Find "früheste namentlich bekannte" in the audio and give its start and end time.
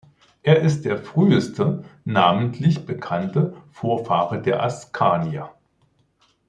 0.97-3.55